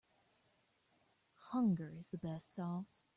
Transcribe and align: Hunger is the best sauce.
Hunger 1.51 1.93
is 1.97 2.09
the 2.09 2.17
best 2.17 2.55
sauce. 2.55 3.03